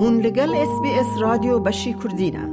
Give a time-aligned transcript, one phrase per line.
[0.00, 2.48] هون لگل اس بی اس رادیو بشی کردینه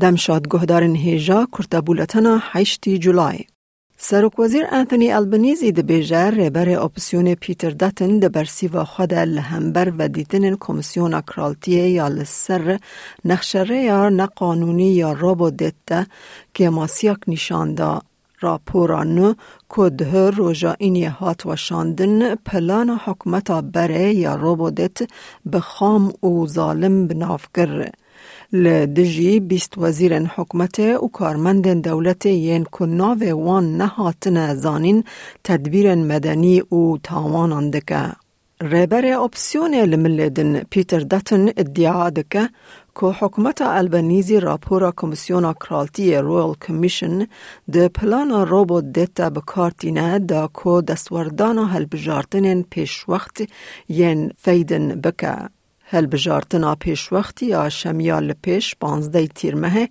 [0.00, 3.38] دمشاد گهدارن هیجا کرتا بولتنا 8 جولای.
[4.02, 10.08] سرک وزیر انتونی البنیزی ده بیجر ریبر اپسیون پیتر داتن برسی و خود لهمبر و
[10.08, 12.78] دیتن کمیسیون کرالتیه یا لسر
[13.24, 16.04] نخشره یا نقانونی یا رابو دیتا
[16.54, 18.02] که ماسیاک نشان دا
[18.40, 19.36] راپوران
[19.76, 24.98] که ده روژا اینی هات و شاندن پلان حکمتا بره یا رابو دیت
[25.52, 27.90] بخام و ظالم بنافگر
[28.52, 35.04] لدجی بیست وزیر حکمت و کارمند دولت ین کناو وان نهاتن زانین
[35.44, 38.12] تدبیر مدنی و تاوان دکه.
[38.62, 42.48] ریبر اپسیون لملدن پیتر داتن ادعا دکه
[43.00, 47.26] که حکومت البنیزی راپورا کمیسیون کرالتی رویل کمیشن
[47.72, 53.42] ده پلان روبوت دیتا بکارتینه دا که دستوردان هلبجارتنین پیش وقت
[53.88, 55.59] ین فیدن بکه.
[55.92, 59.88] هلبجارتنا پیش وقتی یا شمیال پیش پانزده تیر مه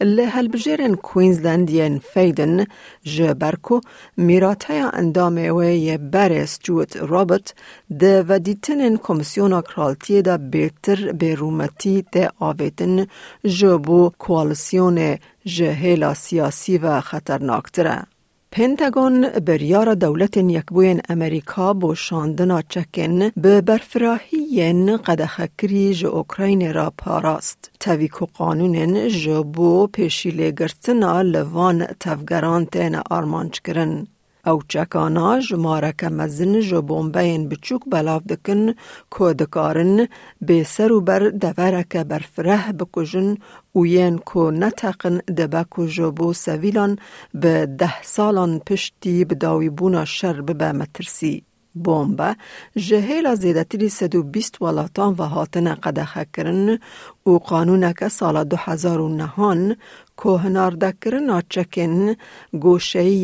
[0.00, 2.66] لی کوینزلند ین فیدن
[3.02, 3.80] جبرکو
[4.16, 7.54] میراته اندام وی برس جوت رابط
[7.98, 13.06] ده ودیتن کمیسیون کرالتی دا بیتر بیرومتی ده آویتن
[13.44, 18.11] جبو کوالسیون جهیلا سیاسی و خطرناکتره.
[18.54, 27.70] پنتاگون بریار دولت یکبوین امریکا بو شاندنا چکن به برفراهی قدخکری جو اوکراین را پاراست.
[27.80, 34.06] تویکو قانون جبو پیشی گرتنا لوان تفگران تین آرمانچ کرن.
[34.46, 38.74] او چکانا جمارک مزن جو بومبین بچوک بلاف دکن
[39.14, 40.08] که دکارن
[40.40, 43.36] به سر و بر دورک برفره بکجن
[43.74, 46.98] و ین که نتقن دبکو جو بو سویلان
[47.34, 51.44] به ده سالان پشتی بداوی بونا شر به مترسی.
[51.74, 52.34] بومبا
[52.76, 56.78] جهیل زیدتری 120 ولاتان و هاتن قدخه کرن
[57.26, 59.76] و قانونک سال 2009 کوهنار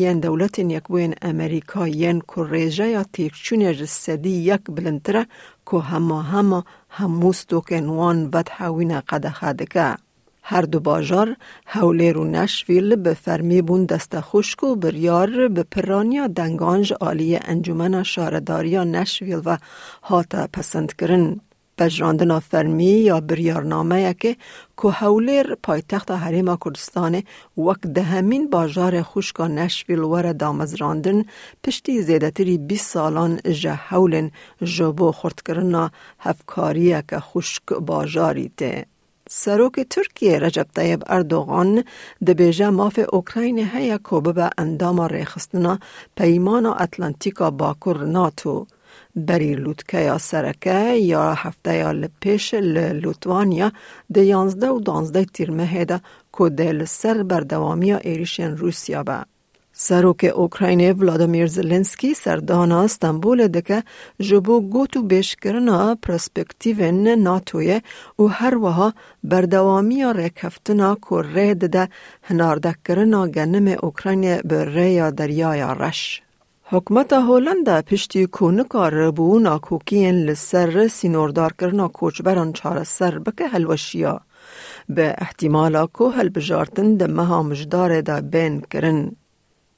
[0.03, 5.27] ین دولت یکبوین امریکا ین که ریجه یا تیکچون جسدی یک بلندره
[5.71, 9.95] که همه همه هموس دوکن وان بد حوین قدخه دکه.
[10.43, 10.79] هر دو
[11.65, 18.03] هولیر و نشویل به فرمی بون دست خشک و بریار به پرانیا دنگانج آلی انجمن
[18.03, 19.57] شارداریا نشویل و
[20.03, 20.93] هاتا پسند
[21.79, 21.89] کرن.
[21.89, 24.35] بجراندنا فرمی یا بریارنامه که
[24.83, 27.23] هولیر پایتخت حریم کردستان
[27.57, 31.23] وقت دهمین باجار خشکا نشویل ور دامزراندن
[31.63, 34.31] پشتی زیدتری 20 سالان جه هولن
[34.63, 38.85] جبو خورد کرنا هفکاریه که خشک باجاری ده.
[39.31, 41.83] سروک ترکیه رجب طیب اردوغان
[42.27, 45.79] دبیجه ماف اوکراین هیا کوبه به اندام ریخستنا
[46.15, 48.67] پیمان اتلانتیکا باکر ناتو
[49.15, 49.55] بری
[49.93, 53.71] یا سرکه یا هفته یا لپیش لوتوانیا
[54.13, 56.01] ده یانزده و دانزده تیرمه ده
[56.37, 59.25] که ده سر بردوامی ایریشن روسیا به.
[59.81, 63.83] سروک اوکراین ولادیمیر زلنسکی سردانا استانبول دکه
[64.19, 67.81] جبو گوتو بیشکرنا پرسپکتیو ناتوی
[68.19, 68.93] و هر وها
[69.23, 71.89] بردوامی رکفتنا که رید ده
[72.23, 76.21] هناردکرنا گنم اوکراین به ریا دریای رش.
[76.68, 84.20] حکمت هولند پشتی کونکار بو ناکوکین لسر سینوردار کرنا کوچبران چار سر بکه هلوشیا
[84.88, 89.16] به احتمالا که هل بجارتن ده مها مجدار ده بین کرن.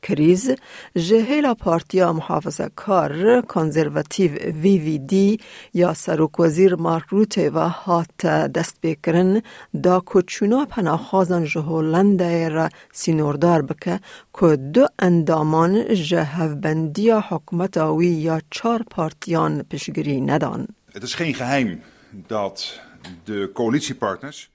[0.01, 0.51] کریز
[0.95, 5.39] جهیلا پارتیا محافظه کار کنزرواتیو وی وی دی
[5.73, 9.41] یا سروک وزیر مارک روته و هات دست بکرن
[9.83, 13.99] دا کچونا پناخازن جهولنده را سینوردار بکه
[14.39, 20.67] که دو اندامان جهوبندی حکمت آوی یا چار پارتیان پشگری ندان.
[20.93, 21.81] Het is geen geheim
[22.27, 22.81] dat.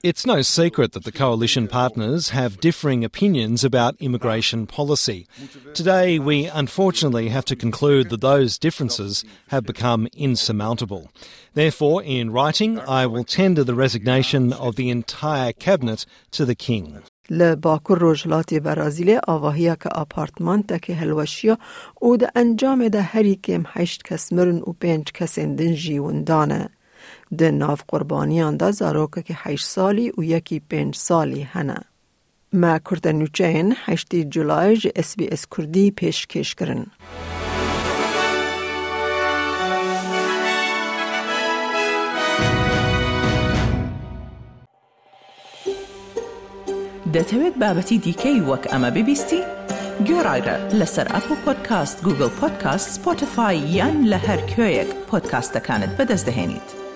[0.02, 5.26] It's no secret that the coalition partners have differing opinions about immigration policy.
[5.74, 11.10] Today, we unfortunately have to conclude that those differences have become insurmountable.
[11.54, 17.02] Therefore, in writing, I will tender the resignation of the entire cabinet to the King.
[17.30, 21.58] لباکر روجلات برازیل آواهی که آپارتمان تک هلوشیا
[21.94, 26.68] او ده انجام ده هری کم هشت کس مرن و پنج کس اندن جیوندانه.
[27.39, 31.77] Di navqurbaniyan de zarokekî heş salî û yekî pênc salî hene.
[32.51, 36.83] Me Kurda nûçeyên heştî Culayê ji SBS Kurdî pêşkêş kirin.
[47.15, 49.41] دەتەوێت بابەتی دیکەی وەک ئەمە ببیستی؟
[50.07, 56.86] گۆڕایرە لەسەر ئەپ و پۆدکاست گوگل پۆدکاست سپۆتفاای یان لە هەر کوێیەک پۆدکاستەکانت بەدەستدەێنیت.